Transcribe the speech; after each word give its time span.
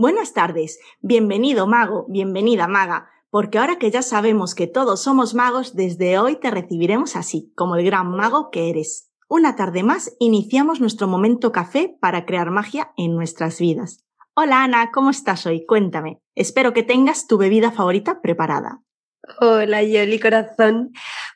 Buenas 0.00 0.32
tardes, 0.32 0.78
bienvenido 1.00 1.66
mago, 1.66 2.06
bienvenida 2.08 2.68
maga, 2.68 3.10
porque 3.30 3.58
ahora 3.58 3.80
que 3.80 3.90
ya 3.90 4.02
sabemos 4.02 4.54
que 4.54 4.68
todos 4.68 5.02
somos 5.02 5.34
magos, 5.34 5.74
desde 5.74 6.20
hoy 6.20 6.36
te 6.36 6.52
recibiremos 6.52 7.16
así, 7.16 7.52
como 7.56 7.74
el 7.74 7.84
gran 7.84 8.08
mago 8.12 8.50
que 8.52 8.70
eres. 8.70 9.10
Una 9.28 9.56
tarde 9.56 9.82
más 9.82 10.14
iniciamos 10.20 10.80
nuestro 10.80 11.08
momento 11.08 11.50
café 11.50 11.96
para 12.00 12.26
crear 12.26 12.52
magia 12.52 12.92
en 12.96 13.16
nuestras 13.16 13.58
vidas. 13.58 14.04
Hola 14.34 14.62
Ana, 14.62 14.92
¿cómo 14.92 15.10
estás 15.10 15.46
hoy? 15.46 15.66
Cuéntame. 15.66 16.20
Espero 16.36 16.72
que 16.72 16.84
tengas 16.84 17.26
tu 17.26 17.36
bebida 17.36 17.72
favorita 17.72 18.20
preparada. 18.22 18.82
Hola 19.40 19.82
Yoli, 19.82 20.20
corazón. 20.20 20.92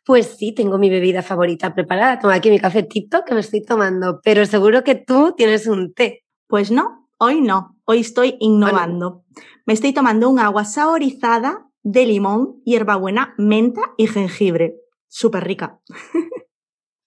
Pues 0.07 0.37
sí, 0.39 0.55
tengo 0.55 0.79
mi 0.79 0.89
bebida 0.89 1.23
favorita 1.23 1.75
preparada. 1.75 2.21
Toma 2.21 2.35
aquí 2.35 2.49
mi 2.49 2.61
café 2.61 2.85
TikTok 2.85 3.25
que 3.27 3.35
me 3.35 3.41
estoy 3.41 3.65
tomando, 3.65 4.21
pero 4.23 4.47
seguro 4.47 4.85
que 4.85 4.95
tú 4.95 5.35
tienes 5.37 5.67
un 5.67 5.93
té. 5.93 6.23
Pues 6.47 6.71
no, 6.71 7.09
hoy 7.19 7.41
no. 7.41 7.72
Hoy 7.85 8.01
estoy 8.01 8.37
innovando. 8.41 9.25
Me 9.67 9.75
estoy 9.75 9.93
tomando 9.93 10.29
un 10.29 10.39
agua 10.39 10.65
saborizada 10.65 11.69
de 11.83 12.07
limón, 12.07 12.63
hierbabuena, 12.65 13.35
menta 13.39 13.81
y 13.97 14.07
jengibre. 14.07 14.77
Súper 15.09 15.45
rica. 15.45 15.81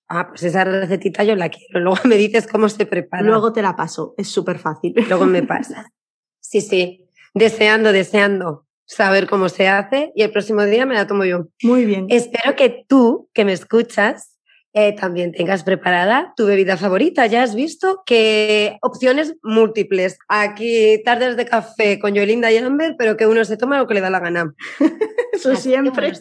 Ah, 0.07 0.27
pues 0.29 0.43
esa 0.43 0.63
recetita 0.63 1.23
yo 1.23 1.35
la 1.35 1.49
quiero. 1.49 1.79
Luego 1.79 1.97
me 2.03 2.15
dices 2.15 2.45
cómo 2.45 2.69
se 2.69 2.85
prepara. 2.85 3.23
Luego 3.23 3.51
te 3.51 3.63
la 3.63 3.75
paso. 3.75 4.13
Es 4.17 4.27
súper 4.27 4.59
fácil. 4.59 4.93
Luego 5.09 5.25
me 5.25 5.41
pasas. 5.47 5.87
Sí, 6.39 6.61
sí. 6.61 7.09
Deseando, 7.33 7.91
deseando 7.91 8.67
saber 8.85 9.27
cómo 9.27 9.49
se 9.49 9.67
hace 9.67 10.11
y 10.15 10.21
el 10.21 10.31
próximo 10.31 10.63
día 10.63 10.85
me 10.85 10.93
la 10.93 11.07
tomo 11.07 11.25
yo. 11.25 11.47
Muy 11.63 11.85
bien. 11.85 12.05
Espero 12.09 12.55
que 12.55 12.85
tú, 12.87 13.29
que 13.33 13.45
me 13.45 13.53
escuchas, 13.53 14.34
eh, 14.77 14.93
también 14.93 15.31
tengas 15.31 15.63
preparada 15.63 16.33
tu 16.35 16.45
bebida 16.45 16.75
favorita. 16.75 17.25
Ya 17.27 17.43
has 17.43 17.55
visto 17.55 18.03
que 18.05 18.77
opciones 18.81 19.35
múltiples. 19.41 20.17
Aquí 20.27 21.01
tardes 21.05 21.37
de 21.37 21.45
café 21.45 21.97
con 21.97 22.13
Yolinda 22.13 22.51
y 22.51 22.57
Amber, 22.57 22.95
pero 22.97 23.15
que 23.15 23.25
uno 23.25 23.45
se 23.45 23.55
toma 23.55 23.77
lo 23.77 23.87
que 23.87 23.93
le 23.93 24.01
da 24.01 24.09
la 24.09 24.19
gana. 24.19 24.53
Eso 25.31 25.55
siempre. 25.55 26.11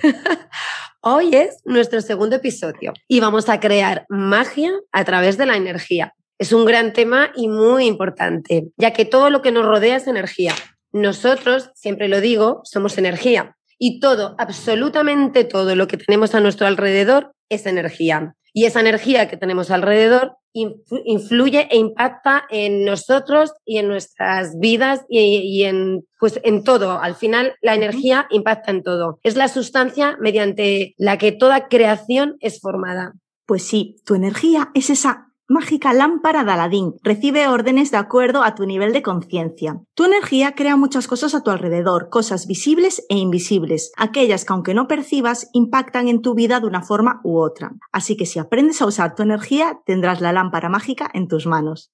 Hoy 1.02 1.36
es 1.36 1.60
nuestro 1.66 2.00
segundo 2.00 2.36
episodio 2.36 2.94
y 3.08 3.20
vamos 3.20 3.50
a 3.50 3.60
crear 3.60 4.06
magia 4.08 4.72
a 4.90 5.04
través 5.04 5.36
de 5.36 5.44
la 5.44 5.56
energía. 5.56 6.14
Es 6.38 6.54
un 6.54 6.64
gran 6.64 6.94
tema 6.94 7.30
y 7.36 7.48
muy 7.48 7.84
importante, 7.84 8.68
ya 8.78 8.94
que 8.94 9.04
todo 9.04 9.28
lo 9.28 9.42
que 9.42 9.52
nos 9.52 9.66
rodea 9.66 9.96
es 9.96 10.06
energía. 10.06 10.54
Nosotros, 10.92 11.70
siempre 11.74 12.08
lo 12.08 12.22
digo, 12.22 12.62
somos 12.64 12.96
energía 12.96 13.53
y 13.78 14.00
todo, 14.00 14.34
absolutamente 14.38 15.44
todo 15.44 15.76
lo 15.76 15.86
que 15.88 15.96
tenemos 15.96 16.34
a 16.34 16.40
nuestro 16.40 16.66
alrededor 16.66 17.32
es 17.48 17.66
energía. 17.66 18.34
Y 18.52 18.66
esa 18.66 18.80
energía 18.80 19.28
que 19.28 19.36
tenemos 19.36 19.70
alrededor 19.70 20.36
influye 20.52 21.66
e 21.70 21.76
impacta 21.76 22.44
en 22.48 22.84
nosotros 22.84 23.52
y 23.64 23.78
en 23.78 23.88
nuestras 23.88 24.56
vidas 24.60 25.04
y, 25.08 25.64
en, 25.64 26.06
pues 26.20 26.40
en 26.44 26.62
todo. 26.62 27.00
Al 27.00 27.16
final, 27.16 27.54
la 27.60 27.74
energía 27.74 28.28
impacta 28.30 28.70
en 28.70 28.84
todo. 28.84 29.18
Es 29.24 29.34
la 29.34 29.48
sustancia 29.48 30.16
mediante 30.20 30.94
la 30.96 31.18
que 31.18 31.32
toda 31.32 31.66
creación 31.66 32.36
es 32.38 32.60
formada. 32.60 33.14
Pues 33.46 33.64
sí, 33.64 33.96
tu 34.06 34.14
energía 34.14 34.70
es 34.74 34.88
esa 34.88 35.23
mágica 35.48 35.92
lámpara 35.92 36.44
de 36.44 36.52
Aladín. 36.52 36.94
Recibe 37.02 37.48
órdenes 37.48 37.90
de 37.90 37.96
acuerdo 37.96 38.42
a 38.42 38.54
tu 38.54 38.66
nivel 38.66 38.92
de 38.92 39.02
conciencia. 39.02 39.80
Tu 39.94 40.04
energía 40.04 40.52
crea 40.54 40.76
muchas 40.76 41.06
cosas 41.06 41.34
a 41.34 41.42
tu 41.42 41.50
alrededor, 41.50 42.08
cosas 42.08 42.46
visibles 42.46 43.04
e 43.08 43.16
invisibles, 43.16 43.92
aquellas 43.96 44.44
que 44.44 44.52
aunque 44.52 44.74
no 44.74 44.88
percibas 44.88 45.48
impactan 45.52 46.08
en 46.08 46.22
tu 46.22 46.34
vida 46.34 46.60
de 46.60 46.66
una 46.66 46.82
forma 46.82 47.20
u 47.24 47.38
otra. 47.38 47.72
Así 47.92 48.16
que 48.16 48.26
si 48.26 48.38
aprendes 48.38 48.80
a 48.80 48.86
usar 48.86 49.14
tu 49.14 49.22
energía, 49.22 49.80
tendrás 49.84 50.20
la 50.20 50.32
lámpara 50.32 50.68
mágica 50.68 51.10
en 51.12 51.28
tus 51.28 51.46
manos. 51.46 51.92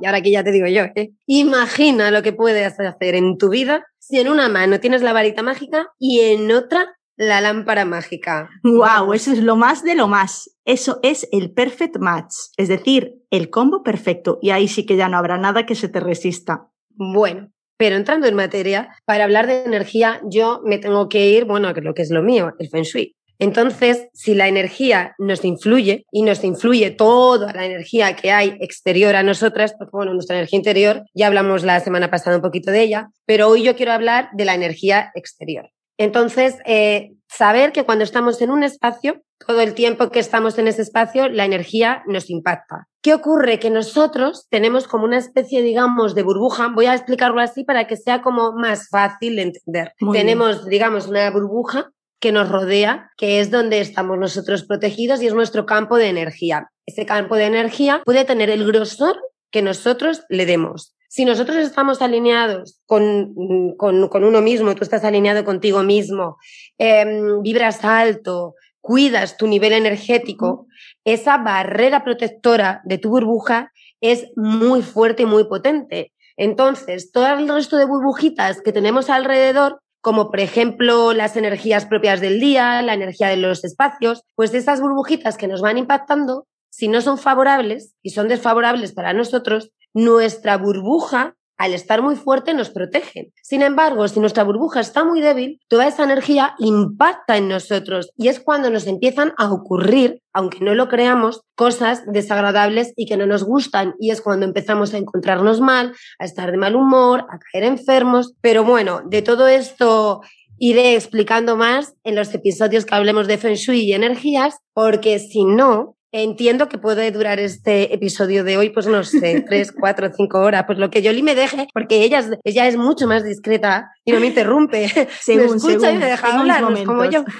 y 0.00 0.06
ahora 0.06 0.18
aquí 0.18 0.30
ya 0.30 0.44
te 0.44 0.52
digo 0.52 0.66
yo, 0.66 0.82
¿eh? 0.94 1.12
imagina 1.26 2.10
lo 2.10 2.22
que 2.22 2.32
puedes 2.32 2.78
hacer 2.78 3.14
en 3.14 3.38
tu 3.38 3.48
vida 3.48 3.84
si 3.98 4.20
en 4.20 4.28
una 4.28 4.48
mano 4.48 4.78
tienes 4.78 5.02
la 5.02 5.12
varita 5.12 5.42
mágica 5.42 5.88
y 5.98 6.20
en 6.20 6.52
otra 6.52 6.96
la 7.16 7.40
lámpara 7.40 7.84
mágica. 7.84 8.48
Wow, 8.62 9.12
eso 9.12 9.32
es 9.32 9.42
lo 9.42 9.56
más 9.56 9.82
de 9.82 9.94
lo 9.94 10.08
más. 10.08 10.50
Eso 10.64 10.98
es 11.02 11.28
el 11.32 11.52
perfect 11.52 11.98
match, 11.98 12.34
es 12.56 12.68
decir, 12.68 13.22
el 13.30 13.50
combo 13.50 13.82
perfecto. 13.82 14.38
Y 14.42 14.50
ahí 14.50 14.68
sí 14.68 14.84
que 14.84 14.96
ya 14.96 15.08
no 15.08 15.16
habrá 15.16 15.38
nada 15.38 15.66
que 15.66 15.74
se 15.74 15.88
te 15.88 16.00
resista. 16.00 16.68
Bueno, 16.90 17.50
pero 17.76 17.96
entrando 17.96 18.26
en 18.26 18.34
materia, 18.34 18.88
para 19.04 19.24
hablar 19.24 19.46
de 19.46 19.64
energía, 19.64 20.20
yo 20.24 20.60
me 20.64 20.78
tengo 20.78 21.08
que 21.08 21.30
ir, 21.30 21.44
bueno, 21.44 21.68
a 21.68 21.72
lo 21.72 21.94
que 21.94 22.02
es 22.02 22.10
lo 22.10 22.22
mío, 22.22 22.52
el 22.58 22.68
feng 22.68 22.84
shui. 22.84 23.16
Entonces, 23.38 24.08
si 24.14 24.34
la 24.34 24.48
energía 24.48 25.14
nos 25.18 25.44
influye 25.44 26.06
y 26.10 26.22
nos 26.22 26.42
influye 26.42 26.90
toda 26.90 27.52
la 27.52 27.66
energía 27.66 28.16
que 28.16 28.32
hay 28.32 28.56
exterior 28.60 29.14
a 29.14 29.22
nosotras, 29.22 29.74
porque 29.78 29.90
bueno, 29.92 30.14
nuestra 30.14 30.36
energía 30.36 30.56
interior, 30.56 31.02
ya 31.14 31.26
hablamos 31.26 31.62
la 31.62 31.80
semana 31.80 32.10
pasada 32.10 32.36
un 32.36 32.42
poquito 32.42 32.70
de 32.70 32.82
ella, 32.82 33.10
pero 33.26 33.48
hoy 33.48 33.62
yo 33.62 33.76
quiero 33.76 33.92
hablar 33.92 34.30
de 34.32 34.46
la 34.46 34.54
energía 34.54 35.10
exterior. 35.14 35.70
Entonces, 35.98 36.56
eh, 36.66 37.12
saber 37.28 37.72
que 37.72 37.84
cuando 37.84 38.04
estamos 38.04 38.40
en 38.42 38.50
un 38.50 38.62
espacio, 38.62 39.22
todo 39.46 39.60
el 39.60 39.74
tiempo 39.74 40.10
que 40.10 40.18
estamos 40.18 40.58
en 40.58 40.68
ese 40.68 40.82
espacio, 40.82 41.28
la 41.28 41.44
energía 41.44 42.02
nos 42.06 42.30
impacta. 42.30 42.86
¿Qué 43.02 43.14
ocurre? 43.14 43.58
Que 43.58 43.70
nosotros 43.70 44.46
tenemos 44.50 44.88
como 44.88 45.04
una 45.04 45.18
especie, 45.18 45.62
digamos, 45.62 46.14
de 46.14 46.22
burbuja, 46.22 46.72
voy 46.74 46.86
a 46.86 46.94
explicarlo 46.94 47.40
así 47.40 47.64
para 47.64 47.86
que 47.86 47.96
sea 47.96 48.22
como 48.22 48.52
más 48.52 48.88
fácil 48.88 49.36
de 49.36 49.42
entender. 49.42 49.92
tenemos, 50.12 50.66
digamos, 50.66 51.06
una 51.06 51.30
burbuja 51.30 51.90
que 52.18 52.32
nos 52.32 52.48
rodea, 52.48 53.10
que 53.16 53.40
es 53.40 53.50
donde 53.50 53.80
estamos 53.80 54.18
nosotros 54.18 54.64
protegidos 54.64 55.22
y 55.22 55.26
es 55.26 55.34
nuestro 55.34 55.66
campo 55.66 55.96
de 55.96 56.08
energía. 56.08 56.70
Ese 56.86 57.04
campo 57.04 57.36
de 57.36 57.44
energía 57.44 58.02
puede 58.04 58.24
tener 58.24 58.48
el 58.50 58.66
grosor 58.66 59.16
que 59.50 59.62
nosotros 59.62 60.24
le 60.28 60.46
demos. 60.46 60.95
Si 61.08 61.24
nosotros 61.24 61.58
estamos 61.58 62.02
alineados 62.02 62.80
con, 62.86 63.34
uno 63.36 64.40
mismo, 64.42 64.74
tú 64.74 64.82
estás 64.82 65.04
alineado 65.04 65.44
contigo 65.44 65.82
mismo, 65.82 66.36
em, 66.78 67.42
vibras 67.42 67.84
alto, 67.84 68.54
cuidas 68.80 69.36
tu 69.36 69.46
nivel 69.46 69.72
energético, 69.72 70.66
esa 71.04 71.38
barrera 71.38 72.04
protectora 72.04 72.80
de 72.84 72.98
tu 72.98 73.10
burbuja 73.10 73.72
es 74.00 74.26
muy 74.36 74.82
fuerte 74.82 75.22
y 75.22 75.26
muy 75.26 75.44
potente. 75.44 76.12
Entonces, 76.36 77.10
todo 77.12 77.26
el 77.26 77.48
resto 77.48 77.76
de 77.76 77.86
burbujitas 77.86 78.60
que 78.60 78.72
tenemos 78.72 79.08
alrededor, 79.08 79.80
como 80.00 80.30
por 80.30 80.40
ejemplo 80.40 81.12
las 81.12 81.36
energías 81.36 81.86
propias 81.86 82.20
del 82.20 82.38
día, 82.38 82.82
la 82.82 82.94
energía 82.94 83.28
de 83.28 83.38
los 83.38 83.64
espacios, 83.64 84.22
pues 84.34 84.54
esas 84.54 84.80
burbujitas 84.80 85.36
que 85.36 85.48
nos 85.48 85.62
van 85.62 85.78
impactando, 85.78 86.46
si 86.70 86.88
no 86.88 87.00
son 87.00 87.18
favorables 87.18 87.94
y 88.02 88.10
son 88.10 88.28
desfavorables 88.28 88.92
para 88.92 89.14
nosotros, 89.14 89.70
nuestra 89.96 90.58
burbuja, 90.58 91.36
al 91.56 91.72
estar 91.72 92.02
muy 92.02 92.16
fuerte, 92.16 92.52
nos 92.52 92.68
protege. 92.68 93.32
Sin 93.42 93.62
embargo, 93.62 94.06
si 94.08 94.20
nuestra 94.20 94.44
burbuja 94.44 94.80
está 94.80 95.04
muy 95.04 95.22
débil, 95.22 95.58
toda 95.68 95.86
esa 95.86 96.04
energía 96.04 96.54
impacta 96.58 97.38
en 97.38 97.48
nosotros 97.48 98.10
y 98.14 98.28
es 98.28 98.38
cuando 98.38 98.68
nos 98.68 98.86
empiezan 98.86 99.32
a 99.38 99.50
ocurrir, 99.50 100.20
aunque 100.34 100.62
no 100.62 100.74
lo 100.74 100.88
creamos, 100.88 101.40
cosas 101.54 102.02
desagradables 102.12 102.92
y 102.94 103.06
que 103.06 103.16
no 103.16 103.24
nos 103.24 103.42
gustan. 103.42 103.94
Y 103.98 104.10
es 104.10 104.20
cuando 104.20 104.44
empezamos 104.44 104.92
a 104.92 104.98
encontrarnos 104.98 105.62
mal, 105.62 105.94
a 106.18 106.26
estar 106.26 106.50
de 106.50 106.58
mal 106.58 106.76
humor, 106.76 107.20
a 107.30 107.38
caer 107.38 107.64
enfermos. 107.64 108.34
Pero 108.42 108.62
bueno, 108.62 109.00
de 109.06 109.22
todo 109.22 109.48
esto 109.48 110.20
iré 110.58 110.94
explicando 110.94 111.56
más 111.56 111.94
en 112.04 112.16
los 112.16 112.34
episodios 112.34 112.84
que 112.84 112.94
hablemos 112.94 113.28
de 113.28 113.38
Feng 113.38 113.54
Shui 113.54 113.80
y 113.80 113.94
energías, 113.94 114.58
porque 114.74 115.18
si 115.18 115.46
no, 115.46 115.96
Entiendo 116.12 116.68
que 116.68 116.78
puede 116.78 117.10
durar 117.10 117.40
este 117.40 117.92
episodio 117.92 118.44
de 118.44 118.56
hoy, 118.56 118.70
pues 118.70 118.86
no 118.86 119.02
sé, 119.02 119.44
tres, 119.48 119.72
cuatro, 119.72 120.10
cinco 120.14 120.40
horas, 120.40 120.64
pues 120.66 120.78
lo 120.78 120.90
que 120.90 121.02
Yoli 121.02 121.22
me 121.22 121.34
deje, 121.34 121.66
porque 121.74 122.02
ella 122.04 122.20
es, 122.20 122.30
ella 122.44 122.66
es 122.68 122.76
mucho 122.76 123.06
más 123.06 123.24
discreta 123.24 123.90
y 124.04 124.12
no 124.12 124.20
me 124.20 124.28
interrumpe. 124.28 124.88
Según, 125.20 125.50
me 125.50 125.56
escucha 125.56 125.92
y 125.92 125.98
me 125.98 126.06
deja 126.06 126.38
hablar, 126.38 126.64
como 126.84 127.04
yo. 127.04 127.24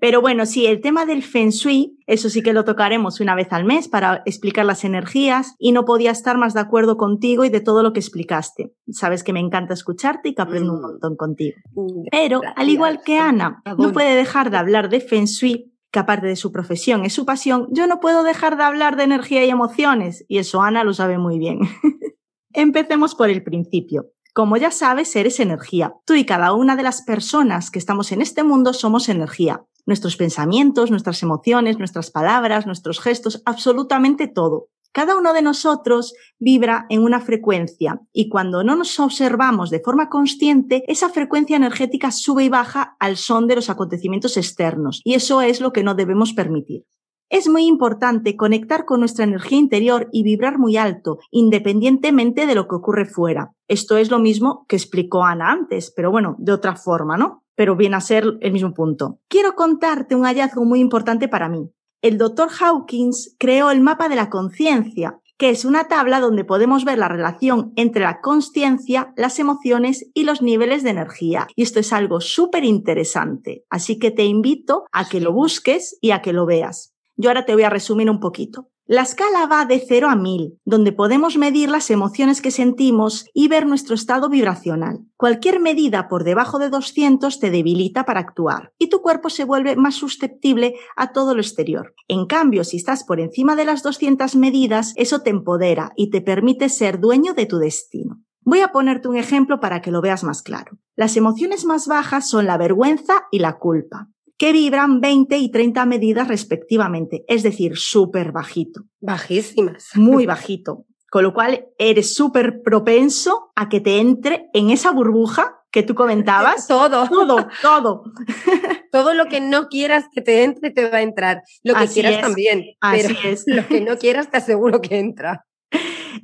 Pero 0.00 0.20
bueno, 0.20 0.46
sí, 0.46 0.66
el 0.66 0.80
tema 0.80 1.06
del 1.06 1.22
Feng 1.22 1.50
Shui, 1.50 1.96
eso 2.08 2.28
sí 2.28 2.42
que 2.42 2.52
lo 2.52 2.64
tocaremos 2.64 3.20
una 3.20 3.36
vez 3.36 3.52
al 3.52 3.64
mes 3.64 3.86
para 3.86 4.22
explicar 4.26 4.64
las 4.64 4.82
energías 4.82 5.54
y 5.60 5.70
no 5.70 5.84
podía 5.84 6.10
estar 6.10 6.38
más 6.38 6.54
de 6.54 6.60
acuerdo 6.60 6.96
contigo 6.96 7.44
y 7.44 7.50
de 7.50 7.60
todo 7.60 7.84
lo 7.84 7.92
que 7.92 8.00
explicaste. 8.00 8.72
Sabes 8.90 9.22
que 9.22 9.32
me 9.32 9.38
encanta 9.38 9.74
escucharte 9.74 10.30
y 10.30 10.34
que 10.34 10.42
aprendo 10.42 10.72
un 10.72 10.80
mm. 10.80 10.82
montón 10.82 11.16
contigo. 11.16 11.56
Mm, 11.74 12.06
Pero, 12.10 12.40
al 12.56 12.68
igual 12.68 13.02
que 13.04 13.18
Ana, 13.18 13.62
no 13.78 13.92
puede 13.92 14.16
dejar 14.16 14.50
de 14.50 14.56
hablar 14.56 14.88
de 14.88 15.00
Feng 15.00 15.26
Shui 15.26 15.71
que 15.92 15.98
aparte 15.98 16.26
de 16.26 16.36
su 16.36 16.50
profesión 16.50 17.04
es 17.04 17.12
su 17.12 17.26
pasión, 17.26 17.68
yo 17.70 17.86
no 17.86 18.00
puedo 18.00 18.24
dejar 18.24 18.56
de 18.56 18.64
hablar 18.64 18.96
de 18.96 19.04
energía 19.04 19.44
y 19.44 19.50
emociones, 19.50 20.24
y 20.26 20.38
eso 20.38 20.62
Ana 20.62 20.82
lo 20.84 20.94
sabe 20.94 21.18
muy 21.18 21.38
bien. 21.38 21.60
Empecemos 22.52 23.14
por 23.14 23.30
el 23.30 23.44
principio. 23.44 24.10
Como 24.34 24.56
ya 24.56 24.70
sabes, 24.70 25.14
eres 25.14 25.38
energía. 25.40 25.94
Tú 26.06 26.14
y 26.14 26.24
cada 26.24 26.54
una 26.54 26.74
de 26.74 26.82
las 26.82 27.02
personas 27.02 27.70
que 27.70 27.78
estamos 27.78 28.10
en 28.12 28.22
este 28.22 28.42
mundo 28.42 28.72
somos 28.72 29.10
energía. 29.10 29.64
Nuestros 29.84 30.16
pensamientos, 30.16 30.90
nuestras 30.90 31.22
emociones, 31.22 31.78
nuestras 31.78 32.10
palabras, 32.10 32.64
nuestros 32.64 32.98
gestos, 32.98 33.42
absolutamente 33.44 34.28
todo. 34.28 34.68
Cada 34.92 35.16
uno 35.16 35.32
de 35.32 35.40
nosotros 35.40 36.14
vibra 36.38 36.84
en 36.90 37.02
una 37.02 37.20
frecuencia 37.20 38.00
y 38.12 38.28
cuando 38.28 38.62
no 38.62 38.76
nos 38.76 39.00
observamos 39.00 39.70
de 39.70 39.80
forma 39.80 40.10
consciente, 40.10 40.84
esa 40.86 41.08
frecuencia 41.08 41.56
energética 41.56 42.10
sube 42.10 42.44
y 42.44 42.50
baja 42.50 42.94
al 43.00 43.16
son 43.16 43.48
de 43.48 43.56
los 43.56 43.70
acontecimientos 43.70 44.36
externos 44.36 45.00
y 45.02 45.14
eso 45.14 45.40
es 45.40 45.62
lo 45.62 45.72
que 45.72 45.82
no 45.82 45.94
debemos 45.94 46.34
permitir. 46.34 46.84
Es 47.30 47.48
muy 47.48 47.64
importante 47.64 48.36
conectar 48.36 48.84
con 48.84 49.00
nuestra 49.00 49.24
energía 49.24 49.58
interior 49.58 50.10
y 50.12 50.22
vibrar 50.22 50.58
muy 50.58 50.76
alto, 50.76 51.18
independientemente 51.30 52.44
de 52.44 52.54
lo 52.54 52.68
que 52.68 52.74
ocurre 52.74 53.06
fuera. 53.06 53.52
Esto 53.68 53.96
es 53.96 54.10
lo 54.10 54.18
mismo 54.18 54.66
que 54.68 54.76
explicó 54.76 55.24
Ana 55.24 55.50
antes, 55.50 55.90
pero 55.96 56.10
bueno, 56.10 56.36
de 56.38 56.52
otra 56.52 56.76
forma, 56.76 57.16
¿no? 57.16 57.44
Pero 57.54 57.74
viene 57.74 57.96
a 57.96 58.02
ser 58.02 58.26
el 58.42 58.52
mismo 58.52 58.74
punto. 58.74 59.20
Quiero 59.28 59.54
contarte 59.54 60.14
un 60.14 60.24
hallazgo 60.24 60.66
muy 60.66 60.80
importante 60.80 61.26
para 61.26 61.48
mí. 61.48 61.70
El 62.02 62.18
doctor 62.18 62.48
Hawkins 62.58 63.36
creó 63.38 63.70
el 63.70 63.80
mapa 63.80 64.08
de 64.08 64.16
la 64.16 64.28
conciencia, 64.28 65.20
que 65.38 65.50
es 65.50 65.64
una 65.64 65.86
tabla 65.86 66.18
donde 66.18 66.44
podemos 66.44 66.84
ver 66.84 66.98
la 66.98 67.06
relación 67.06 67.72
entre 67.76 68.02
la 68.02 68.20
conciencia, 68.20 69.12
las 69.16 69.38
emociones 69.38 70.10
y 70.12 70.24
los 70.24 70.42
niveles 70.42 70.82
de 70.82 70.90
energía. 70.90 71.46
Y 71.54 71.62
esto 71.62 71.78
es 71.78 71.92
algo 71.92 72.20
súper 72.20 72.64
interesante. 72.64 73.64
Así 73.70 74.00
que 74.00 74.10
te 74.10 74.24
invito 74.24 74.82
a 74.90 75.08
que 75.08 75.20
lo 75.20 75.32
busques 75.32 75.96
y 76.00 76.10
a 76.10 76.22
que 76.22 76.32
lo 76.32 76.44
veas. 76.44 76.92
Yo 77.14 77.30
ahora 77.30 77.44
te 77.44 77.54
voy 77.54 77.62
a 77.62 77.70
resumir 77.70 78.10
un 78.10 78.18
poquito. 78.18 78.71
La 78.86 79.02
escala 79.02 79.46
va 79.46 79.64
de 79.64 79.78
0 79.78 80.08
a 80.08 80.16
1000, 80.16 80.58
donde 80.64 80.90
podemos 80.90 81.38
medir 81.38 81.70
las 81.70 81.88
emociones 81.88 82.42
que 82.42 82.50
sentimos 82.50 83.26
y 83.32 83.46
ver 83.46 83.64
nuestro 83.64 83.94
estado 83.94 84.28
vibracional. 84.28 85.06
Cualquier 85.16 85.60
medida 85.60 86.08
por 86.08 86.24
debajo 86.24 86.58
de 86.58 86.68
200 86.68 87.38
te 87.38 87.52
debilita 87.52 88.04
para 88.04 88.18
actuar 88.18 88.72
y 88.78 88.88
tu 88.88 89.00
cuerpo 89.00 89.30
se 89.30 89.44
vuelve 89.44 89.76
más 89.76 89.94
susceptible 89.94 90.74
a 90.96 91.12
todo 91.12 91.36
lo 91.36 91.40
exterior. 91.40 91.94
En 92.08 92.26
cambio, 92.26 92.64
si 92.64 92.76
estás 92.76 93.04
por 93.04 93.20
encima 93.20 93.54
de 93.54 93.66
las 93.66 93.84
200 93.84 94.34
medidas, 94.34 94.94
eso 94.96 95.20
te 95.20 95.30
empodera 95.30 95.92
y 95.94 96.10
te 96.10 96.20
permite 96.20 96.68
ser 96.68 96.98
dueño 96.98 97.34
de 97.34 97.46
tu 97.46 97.58
destino. 97.58 98.20
Voy 98.40 98.60
a 98.60 98.72
ponerte 98.72 99.06
un 99.06 99.16
ejemplo 99.16 99.60
para 99.60 99.80
que 99.80 99.92
lo 99.92 100.00
veas 100.00 100.24
más 100.24 100.42
claro. 100.42 100.76
Las 100.96 101.16
emociones 101.16 101.64
más 101.64 101.86
bajas 101.86 102.28
son 102.28 102.46
la 102.46 102.58
vergüenza 102.58 103.28
y 103.30 103.38
la 103.38 103.60
culpa 103.60 104.11
que 104.42 104.52
vibran 104.52 105.00
20 105.00 105.38
y 105.38 105.52
30 105.52 105.86
medidas 105.86 106.26
respectivamente, 106.26 107.24
es 107.28 107.44
decir, 107.44 107.76
súper 107.76 108.32
bajito. 108.32 108.82
Bajísimas. 109.00 109.90
Muy 109.94 110.26
bajito. 110.26 110.84
Con 111.12 111.22
lo 111.22 111.32
cual 111.32 111.66
eres 111.78 112.12
súper 112.12 112.60
propenso 112.60 113.52
a 113.54 113.68
que 113.68 113.78
te 113.78 114.00
entre 114.00 114.46
en 114.52 114.70
esa 114.70 114.90
burbuja 114.90 115.60
que 115.70 115.84
tú 115.84 115.94
comentabas. 115.94 116.66
todo. 116.66 117.08
Todo, 117.08 117.46
todo. 117.62 118.02
todo 118.90 119.14
lo 119.14 119.26
que 119.26 119.40
no 119.40 119.68
quieras 119.68 120.06
que 120.12 120.22
te 120.22 120.42
entre 120.42 120.72
te 120.72 120.90
va 120.90 120.96
a 120.96 121.02
entrar. 121.02 121.44
Lo 121.62 121.76
que 121.76 121.86
quieras 121.86 122.20
también. 122.20 122.64
Así 122.80 123.16
es. 123.22 123.44
Lo 123.46 123.64
que 123.68 123.80
no 123.80 123.96
quieras 123.96 124.28
te 124.28 124.38
aseguro 124.38 124.80
que 124.80 124.98
entra. 124.98 125.46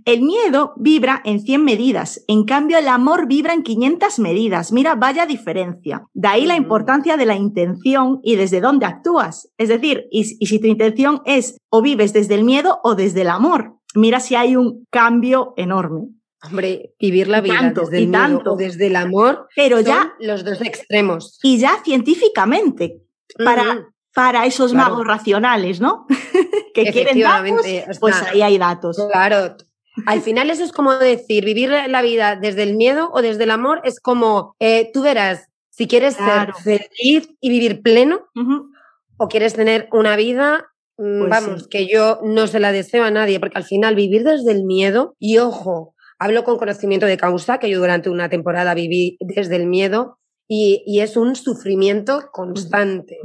El 0.09 0.23
miedo 0.23 0.73
vibra 0.79 1.21
en 1.27 1.39
100 1.39 1.63
medidas, 1.63 2.25
en 2.29 2.45
cambio 2.45 2.79
el 2.79 2.89
amor 2.89 3.29
vibra 3.29 3.53
en 3.53 3.63
500 3.63 4.21
medidas. 4.21 4.73
Mira, 4.73 4.95
vaya 4.95 5.27
diferencia. 5.27 6.07
De 6.15 6.29
ahí 6.29 6.47
la 6.47 6.57
importancia 6.57 7.19
de 7.19 7.27
la 7.27 7.37
intención 7.37 8.19
y 8.23 8.37
desde 8.37 8.63
dónde 8.63 8.87
actúas. 8.87 9.53
Es 9.59 9.69
decir, 9.69 10.07
y, 10.11 10.25
si 10.25 10.59
tu 10.61 10.67
intención 10.67 11.21
es 11.27 11.59
o 11.69 11.83
vives 11.83 12.15
desde 12.15 12.37
el 12.37 12.45
miedo 12.45 12.81
o 12.85 12.95
desde 12.95 13.21
el 13.21 13.29
amor. 13.29 13.75
Mira 13.95 14.19
si 14.21 14.35
hay 14.35 14.57
un 14.57 14.87
cambio 14.91 15.53
enorme. 15.59 16.09
Hombre, 16.43 16.95
vivir 16.99 17.29
la 17.29 17.43
vida 17.43 17.71
desde 17.75 17.99
el 17.99 18.09
miedo 18.09 18.43
o 18.47 18.57
desde 18.57 18.87
el 18.87 18.97
amor, 18.97 19.47
pero 19.55 19.81
ya 19.81 20.15
los 20.21 20.43
dos 20.43 20.63
extremos. 20.63 21.39
Y 21.43 21.59
ya 21.59 21.83
científicamente, 21.85 23.03
para, 23.45 23.91
para 24.15 24.47
esos 24.47 24.73
magos 24.73 25.07
racionales, 25.07 25.83
¿no? 25.83 26.07
que 26.73 26.85
quieren 26.85 27.21
datos, 27.21 27.67
pues 28.01 28.23
ahí 28.23 28.41
hay 28.41 28.57
datos. 28.57 28.97
Claro, 29.13 29.57
al 30.06 30.21
final 30.23 30.50
eso 30.50 30.65
es 30.65 30.73
como 30.73 30.95
decir, 30.95 31.45
vivir 31.45 31.71
la 31.71 32.03
vida 32.03 32.37
desde 32.37 32.62
el 32.62 32.77
miedo 32.77 33.11
o 33.12 33.23
desde 33.23 33.45
el 33.45 33.50
amor 33.50 33.81
es 33.85 34.00
como, 34.00 34.55
eh, 34.61 34.91
tú 34.93 35.03
verás, 35.03 35.49
si 35.71 35.87
quieres 35.87 36.15
ser 36.15 36.53
feliz 36.55 37.31
y 37.41 37.50
vivir 37.50 37.83
pleno 37.83 38.21
o 39.17 39.29
quieres 39.29 39.55
tener 39.55 39.89
una 39.93 40.17
vida, 40.17 40.67
mm, 40.97 41.19
pues 41.21 41.31
vamos, 41.31 41.69
que 41.69 41.87
yo 41.87 42.19
no 42.23 42.47
se 42.47 42.61
la 42.61 42.73
deseo 42.73 43.05
a 43.05 43.11
nadie, 43.11 43.39
porque 43.39 43.59
al 43.59 43.65
final 43.65 43.95
vivir 43.95 44.25
desde 44.25 44.53
el 44.53 44.65
miedo, 44.65 45.15
y 45.19 45.39
ojo, 45.39 45.95
hablo 46.19 46.45
con 46.45 46.59
conocimiento 46.59 47.06
de 47.06 47.17
causa, 47.17 47.59
que 47.59 47.71
yo 47.71 47.79
durante 47.79 48.11
una 48.11 48.29
temporada 48.29 48.75
viví 48.75 49.17
desde 49.21 49.56
el 49.56 49.67
miedo, 49.67 50.19
y, 50.49 51.00
es 51.00 51.17
un 51.17 51.37
sufrimiento 51.37 52.31
constante. 52.33 53.19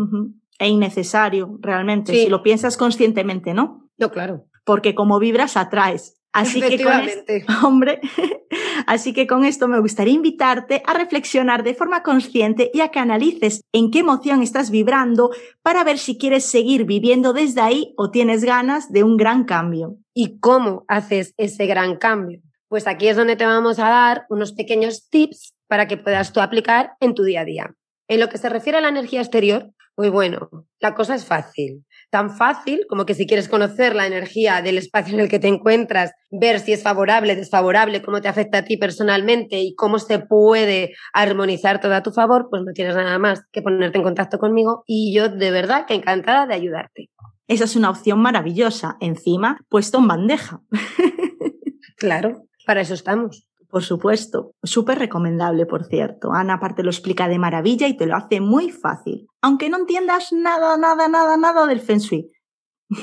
E 0.60 0.68
innecesario, 0.68 1.58
realmente, 1.62 2.12
si 2.14 2.28
lo 2.28 2.44
piensas 2.44 2.78
conscientemente, 2.78 3.54
¿no? 3.54 3.90
No, 3.98 4.12
claro. 4.12 4.46
Porque 4.66 4.94
como 4.94 5.20
vibras, 5.20 5.58
atraes. 5.58 6.22
Así 6.34 6.62
que 6.62 6.84
con 6.84 7.00
esto, 7.02 7.34
hombre, 7.64 8.02
así 8.88 9.14
que 9.14 9.28
con 9.28 9.46
esto 9.46 9.68
me 9.68 9.80
gustaría 9.80 10.16
invitarte 10.16 10.82
a 10.86 10.96
reflexionar 10.96 11.62
de 11.62 11.76
forma 11.76 12.02
consciente 12.02 12.72
y 12.74 12.82
a 12.82 12.90
que 12.90 12.98
analices 12.98 13.62
en 13.72 13.92
qué 13.92 14.00
emoción 14.00 14.42
estás 14.42 14.72
vibrando 14.72 15.30
para 15.62 15.84
ver 15.84 16.00
si 16.00 16.18
quieres 16.18 16.46
seguir 16.46 16.86
viviendo 16.86 17.34
desde 17.34 17.62
ahí 17.62 17.94
o 17.98 18.10
tienes 18.10 18.44
ganas 18.44 18.92
de 18.92 19.04
un 19.04 19.16
gran 19.16 19.44
cambio. 19.44 19.98
¿Y 20.16 20.40
cómo 20.40 20.86
haces 20.88 21.36
ese 21.38 21.68
gran 21.68 21.98
cambio? 21.98 22.42
Pues 22.68 22.88
aquí 22.88 23.08
es 23.08 23.16
donde 23.16 23.36
te 23.36 23.46
vamos 23.46 23.78
a 23.78 23.90
dar 23.90 24.26
unos 24.30 24.54
pequeños 24.54 25.08
tips 25.12 25.54
para 25.68 25.88
que 25.88 25.98
puedas 25.98 26.34
tú 26.34 26.42
aplicar 26.42 26.94
en 27.00 27.14
tu 27.14 27.24
día 27.24 27.42
a 27.42 27.46
día. 27.46 27.76
En 28.08 28.20
lo 28.20 28.30
que 28.30 28.40
se 28.40 28.50
refiere 28.50 28.80
a 28.80 28.82
la 28.82 28.90
energía 28.90 29.22
exterior, 29.22 29.72
pues 29.94 30.10
bueno, 30.10 30.50
la 30.80 30.96
cosa 30.96 31.14
es 31.14 31.26
fácil 31.26 31.86
tan 32.14 32.30
fácil 32.30 32.86
como 32.88 33.08
que 33.08 33.16
si 33.16 33.26
quieres 33.26 33.50
conocer 33.50 33.96
la 33.96 34.06
energía 34.06 34.62
del 34.62 34.78
espacio 34.78 35.16
en 35.16 35.20
el 35.20 35.30
que 35.30 35.40
te 35.40 35.48
encuentras, 35.48 36.12
ver 36.30 36.60
si 36.60 36.72
es 36.72 36.84
favorable, 36.84 37.36
desfavorable, 37.36 38.04
cómo 38.04 38.22
te 38.22 38.28
afecta 38.28 38.60
a 38.60 38.66
ti 38.66 38.78
personalmente 38.78 39.60
y 39.60 39.74
cómo 39.74 39.98
se 39.98 40.20
puede 40.20 40.94
armonizar 41.12 41.82
todo 41.82 41.96
a 41.96 42.04
tu 42.04 42.12
favor, 42.12 42.50
pues 42.52 42.62
no 42.64 42.72
tienes 42.72 42.96
nada 42.96 43.18
más 43.18 43.42
que 43.52 43.64
ponerte 43.64 43.98
en 43.98 44.04
contacto 44.04 44.38
conmigo 44.38 44.84
y 44.86 45.12
yo 45.12 45.28
de 45.28 45.50
verdad 45.50 45.88
que 45.88 45.96
encantada 45.96 46.46
de 46.46 46.54
ayudarte. 46.54 47.10
Esa 47.48 47.64
es 47.64 47.76
una 47.76 47.90
opción 47.90 48.20
maravillosa, 48.22 48.96
encima 49.00 49.58
puesto 49.68 49.98
en 49.98 50.08
bandeja. 50.08 50.62
claro, 51.98 52.44
para 52.68 52.82
eso 52.82 52.94
estamos. 52.94 53.48
Por 53.74 53.82
supuesto, 53.82 54.54
súper 54.62 55.00
recomendable, 55.00 55.66
por 55.66 55.86
cierto. 55.86 56.32
Ana 56.32 56.54
aparte 56.54 56.84
lo 56.84 56.92
explica 56.92 57.28
de 57.28 57.40
maravilla 57.40 57.88
y 57.88 57.98
te 57.98 58.06
lo 58.06 58.16
hace 58.16 58.40
muy 58.40 58.70
fácil, 58.70 59.26
aunque 59.42 59.68
no 59.68 59.78
entiendas 59.78 60.32
nada, 60.32 60.78
nada, 60.78 61.08
nada, 61.08 61.38
nada 61.38 61.66
del 61.66 61.80
Feng 61.80 61.98
Shui. 61.98 62.30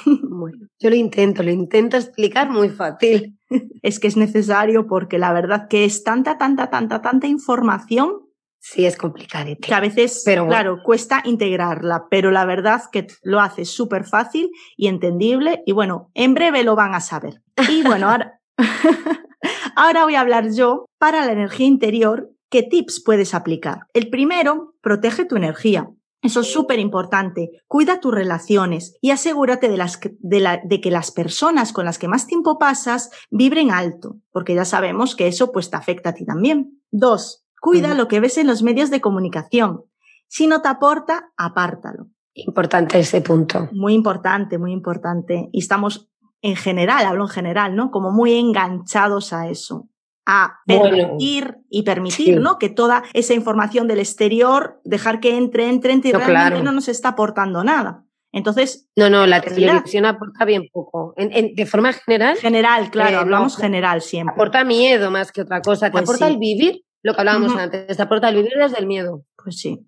Bueno, 0.06 0.68
yo 0.78 0.90
lo 0.90 0.94
intento, 0.94 1.42
lo 1.42 1.50
intento 1.50 1.96
explicar 1.96 2.50
muy 2.50 2.68
fácil. 2.68 3.36
Es 3.82 3.98
que 3.98 4.06
es 4.06 4.16
necesario 4.16 4.86
porque 4.86 5.18
la 5.18 5.32
verdad 5.32 5.66
que 5.68 5.84
es 5.84 6.04
tanta, 6.04 6.38
tanta, 6.38 6.70
tanta, 6.70 7.02
tanta 7.02 7.26
información. 7.26 8.20
Sí, 8.60 8.86
es 8.86 8.96
complicado. 8.96 9.50
Que 9.60 9.74
a 9.74 9.80
veces, 9.80 10.22
pero 10.24 10.46
claro, 10.46 10.84
cuesta 10.84 11.20
integrarla, 11.24 12.04
pero 12.08 12.30
la 12.30 12.44
verdad 12.44 12.82
que 12.92 13.08
lo 13.24 13.40
hace 13.40 13.64
súper 13.64 14.04
fácil 14.04 14.50
y 14.76 14.86
entendible 14.86 15.64
y 15.66 15.72
bueno, 15.72 16.12
en 16.14 16.34
breve 16.34 16.62
lo 16.62 16.76
van 16.76 16.94
a 16.94 17.00
saber. 17.00 17.42
Y 17.68 17.82
bueno, 17.82 18.08
ahora... 18.08 18.40
Ahora 19.82 20.04
voy 20.04 20.14
a 20.14 20.20
hablar 20.20 20.52
yo 20.52 20.84
para 20.98 21.24
la 21.24 21.32
energía 21.32 21.66
interior, 21.66 22.30
qué 22.50 22.62
tips 22.62 23.02
puedes 23.02 23.32
aplicar. 23.32 23.86
El 23.94 24.10
primero, 24.10 24.74
protege 24.82 25.24
tu 25.24 25.36
energía. 25.36 25.88
Eso 26.20 26.40
es 26.40 26.52
súper 26.52 26.78
importante. 26.78 27.62
Cuida 27.66 27.98
tus 27.98 28.12
relaciones 28.12 28.98
y 29.00 29.10
asegúrate 29.10 29.70
de, 29.70 29.78
las, 29.78 29.98
de, 30.20 30.80
que 30.82 30.90
las 30.90 31.12
personas 31.12 31.72
con 31.72 31.86
las 31.86 31.98
que 31.98 32.08
más 32.08 32.26
tiempo 32.26 32.58
pasas 32.58 33.10
vibren 33.30 33.70
alto, 33.70 34.18
porque 34.32 34.54
ya 34.54 34.66
sabemos 34.66 35.16
que 35.16 35.28
eso 35.28 35.50
pues 35.50 35.70
te 35.70 35.78
afecta 35.78 36.10
a 36.10 36.14
ti 36.14 36.26
también. 36.26 36.82
Dos, 36.90 37.46
cuida 37.58 37.94
lo 37.94 38.06
que 38.06 38.20
ves 38.20 38.36
en 38.36 38.48
los 38.48 38.62
medios 38.62 38.90
de 38.90 39.00
comunicación. 39.00 39.84
Si 40.28 40.46
no 40.46 40.60
te 40.60 40.68
aporta, 40.68 41.30
apártalo. 41.38 42.08
Importante 42.34 42.98
ese 42.98 43.22
punto. 43.22 43.70
Muy 43.72 43.94
importante, 43.94 44.58
muy 44.58 44.72
importante. 44.72 45.48
Y 45.52 45.60
estamos 45.60 46.10
en 46.42 46.56
general, 46.56 47.06
hablo 47.06 47.24
en 47.24 47.30
general, 47.30 47.76
¿no? 47.76 47.90
Como 47.90 48.10
muy 48.10 48.34
enganchados 48.34 49.32
a 49.32 49.48
eso, 49.48 49.88
a 50.26 50.60
permitir 50.66 51.58
y 51.68 51.82
permitir, 51.82 52.40
¿no? 52.40 52.58
Que 52.58 52.68
toda 52.68 53.02
esa 53.14 53.34
información 53.34 53.88
del 53.88 53.98
exterior, 53.98 54.80
dejar 54.84 55.20
que 55.20 55.36
entre, 55.36 55.68
entre, 55.68 55.92
entre, 55.92 56.10
y 56.10 56.12
realmente 56.12 56.62
no 56.62 56.72
nos 56.72 56.88
está 56.88 57.10
aportando 57.10 57.64
nada. 57.64 58.04
Entonces. 58.32 58.88
No, 58.96 59.10
no, 59.10 59.26
la 59.26 59.40
televisión 59.40 60.06
aporta 60.06 60.44
bien 60.44 60.68
poco. 60.72 61.14
de 61.16 61.66
forma 61.66 61.92
general. 61.92 62.36
General, 62.36 62.90
claro, 62.90 63.16
eh, 63.16 63.20
hablamos 63.20 63.56
general 63.56 64.02
siempre. 64.02 64.34
Aporta 64.34 64.64
miedo 64.64 65.10
más 65.10 65.32
que 65.32 65.42
otra 65.42 65.60
cosa. 65.62 65.86
Te 65.86 65.92
pues 65.92 66.04
aporta 66.04 66.28
el 66.28 66.38
vivir, 66.38 66.84
lo 67.02 67.14
que 67.14 67.20
hablábamos 67.20 67.56
antes, 67.56 67.96
te 67.96 68.02
aporta 68.02 68.28
el 68.28 68.36
vivir 68.36 68.52
desde 68.56 68.78
el 68.78 68.86
miedo. 68.86 69.24
Pues 69.42 69.58
sí. 69.58 69.86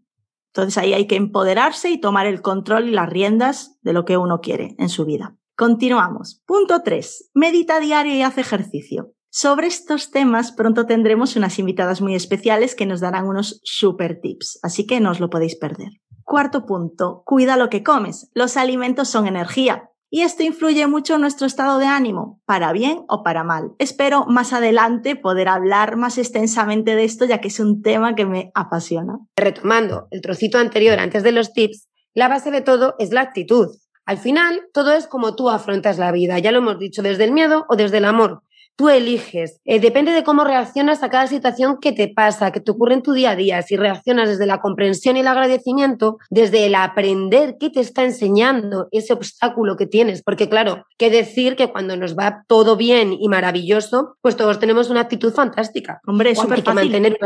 Entonces 0.48 0.76
ahí 0.76 0.92
hay 0.92 1.06
que 1.06 1.16
empoderarse 1.16 1.90
y 1.90 1.98
tomar 1.98 2.26
el 2.26 2.42
control 2.42 2.88
y 2.88 2.90
las 2.90 3.08
riendas 3.08 3.78
de 3.80 3.92
lo 3.94 4.04
que 4.04 4.18
uno 4.18 4.40
quiere 4.40 4.74
en 4.78 4.88
su 4.90 5.06
vida. 5.06 5.36
Continuamos. 5.56 6.42
Punto 6.46 6.82
3. 6.82 7.30
Medita 7.34 7.78
diario 7.78 8.14
y 8.14 8.22
haz 8.22 8.38
ejercicio. 8.38 9.12
Sobre 9.30 9.66
estos 9.66 10.10
temas 10.10 10.52
pronto 10.52 10.86
tendremos 10.86 11.36
unas 11.36 11.58
invitadas 11.58 12.00
muy 12.00 12.14
especiales 12.14 12.74
que 12.74 12.86
nos 12.86 13.00
darán 13.00 13.26
unos 13.26 13.60
super 13.62 14.20
tips, 14.20 14.58
así 14.62 14.86
que 14.86 15.00
no 15.00 15.10
os 15.10 15.20
lo 15.20 15.28
podéis 15.28 15.56
perder. 15.56 15.88
Cuarto 16.24 16.64
punto, 16.64 17.22
cuida 17.26 17.56
lo 17.56 17.68
que 17.68 17.82
comes. 17.82 18.30
Los 18.34 18.56
alimentos 18.56 19.08
son 19.08 19.26
energía. 19.26 19.90
Y 20.10 20.22
esto 20.22 20.42
influye 20.42 20.86
mucho 20.86 21.14
en 21.14 21.22
nuestro 21.22 21.46
estado 21.46 21.78
de 21.78 21.86
ánimo, 21.86 22.42
para 22.44 22.72
bien 22.72 23.04
o 23.08 23.22
para 23.22 23.44
mal. 23.44 23.72
Espero 23.78 24.26
más 24.26 24.52
adelante 24.52 25.16
poder 25.16 25.48
hablar 25.48 25.96
más 25.96 26.18
extensamente 26.18 26.94
de 26.96 27.04
esto, 27.04 27.24
ya 27.24 27.40
que 27.40 27.48
es 27.48 27.60
un 27.60 27.80
tema 27.80 28.14
que 28.14 28.26
me 28.26 28.52
apasiona. 28.54 29.18
Retomando 29.36 30.08
el 30.10 30.20
trocito 30.20 30.58
anterior 30.58 30.98
antes 30.98 31.22
de 31.22 31.32
los 31.32 31.54
tips, 31.54 31.88
la 32.14 32.28
base 32.28 32.50
de 32.50 32.60
todo 32.60 32.94
es 32.98 33.10
la 33.10 33.22
actitud. 33.22 33.68
Al 34.04 34.18
final, 34.18 34.62
todo 34.72 34.92
es 34.92 35.06
como 35.06 35.34
tú 35.34 35.48
afrontas 35.50 35.98
la 35.98 36.12
vida, 36.12 36.38
ya 36.38 36.52
lo 36.52 36.58
hemos 36.58 36.78
dicho, 36.78 37.02
desde 37.02 37.24
el 37.24 37.32
miedo 37.32 37.66
o 37.68 37.76
desde 37.76 37.98
el 37.98 38.04
amor. 38.04 38.42
Tú 38.74 38.88
eliges. 38.88 39.60
Eh, 39.66 39.80
depende 39.80 40.12
de 40.12 40.24
cómo 40.24 40.44
reaccionas 40.44 41.02
a 41.02 41.10
cada 41.10 41.26
situación 41.26 41.76
que 41.78 41.92
te 41.92 42.08
pasa, 42.08 42.52
que 42.52 42.60
te 42.60 42.70
ocurre 42.70 42.94
en 42.94 43.02
tu 43.02 43.12
día 43.12 43.32
a 43.32 43.36
día. 43.36 43.60
Si 43.60 43.76
reaccionas 43.76 44.30
desde 44.30 44.46
la 44.46 44.62
comprensión 44.62 45.16
y 45.16 45.20
el 45.20 45.26
agradecimiento, 45.26 46.16
desde 46.30 46.64
el 46.64 46.74
aprender 46.74 47.56
qué 47.60 47.68
te 47.68 47.80
está 47.80 48.02
enseñando 48.02 48.88
ese 48.90 49.12
obstáculo 49.12 49.76
que 49.76 49.86
tienes. 49.86 50.22
Porque 50.22 50.48
claro, 50.48 50.86
qué 50.96 51.10
decir 51.10 51.54
que 51.54 51.70
cuando 51.70 51.96
nos 51.98 52.16
va 52.16 52.44
todo 52.48 52.76
bien 52.76 53.12
y 53.12 53.28
maravilloso, 53.28 54.16
pues 54.22 54.36
todos 54.36 54.58
tenemos 54.58 54.88
una 54.88 55.02
actitud 55.02 55.34
fantástica. 55.34 56.00
Hombre, 56.06 56.30
es 56.30 56.38
súper 56.38 56.62
fácil. 56.62 56.90
Mantener 56.90 57.18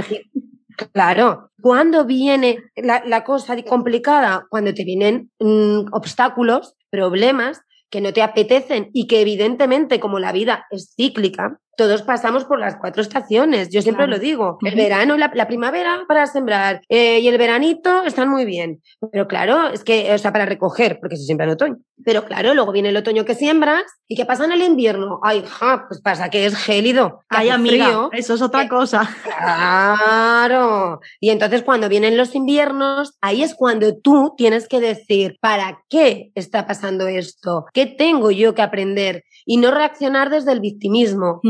Claro, 0.93 1.51
cuando 1.61 2.05
viene 2.05 2.59
la, 2.77 3.25
cosa 3.25 3.57
complicada, 3.65 4.47
cuando 4.51 4.75
te 4.75 4.85
vienen 4.85 5.31
mm, 5.39 5.93
obstáculos, 5.93 6.75
problemas, 6.91 7.63
que 7.91 8.01
no 8.01 8.13
te 8.13 8.23
apetecen 8.23 8.91
y 8.93 9.07
que 9.07 9.21
evidentemente 9.21 10.01
como 10.01 10.19
la 10.19 10.33
vida 10.33 10.67
es 10.71 10.93
cíclica, 10.97 11.61
todos 11.77 12.03
pasamos 12.03 12.45
por 12.45 12.59
las 12.59 12.77
cuatro 12.77 13.03
estaciones. 13.03 13.69
Yo 13.71 13.83
siempre 13.83 14.07
lo 14.07 14.19
digo. 14.19 14.59
El 14.63 14.75
verano, 14.75 15.17
la, 15.17 15.31
la 15.35 15.47
primavera 15.47 16.05
para 16.09 16.27
sembrar 16.27 16.81
eh, 16.89 17.21
y 17.21 17.29
el 17.29 17.39
veranito 17.39 18.03
están 18.05 18.29
muy 18.29 18.45
bien. 18.45 18.83
Pero 19.13 19.29
claro, 19.29 19.69
es 19.69 19.85
que, 19.85 20.13
o 20.13 20.19
sea, 20.19 20.33
para 20.33 20.47
recoger, 20.47 20.99
porque 21.01 21.17
se 21.17 21.25
siembra 21.25 21.47
en 21.47 21.53
otoño. 21.53 21.77
Pero 22.05 22.25
claro, 22.25 22.55
luego 22.55 22.73
viene 22.73 22.91
el 22.91 22.97
otoño 22.97 23.25
que 23.25 23.35
siembras 23.35 23.85
y 24.07 24.17
¿qué 24.17 24.27
pasa 24.27 24.45
en 24.45 24.53
el 24.53 24.63
invierno? 24.63 25.21
Ay, 25.23 25.45
ja, 25.47 25.87
pues 25.89 26.01
pasa 26.01 26.29
que 26.29 26.45
es 26.45 26.55
gélido. 26.57 27.21
Ay, 27.29 27.49
amiga, 27.49 28.09
eso 28.13 28.35
es 28.35 28.43
otra 28.43 28.69
cosa. 28.69 29.09
Claro. 29.25 31.01
Y 31.21 31.31
entonces 31.31 31.63
cuando 31.63 31.89
vienen 31.89 32.17
los 32.17 32.35
inviernos, 32.35 33.17
ahí 33.21 33.43
es 33.43 33.55
cuando 33.55 33.97
tú 33.97 34.35
tienes 34.37 34.69
que 34.69 34.81
decir, 34.81 35.37
¿para 35.41 35.83
qué 35.89 36.31
está 36.35 36.67
pasando 36.67 37.07
esto? 37.09 37.67
¿Qué 37.73 37.87
tengo 37.87 38.31
yo 38.31 38.55
que 38.55 38.63
aprender? 38.63 39.25
Y 39.45 39.57
no 39.59 39.71
reaccionar 39.71 40.31
desde 40.31 40.53
el 40.53 40.61
victimismo 40.61 41.41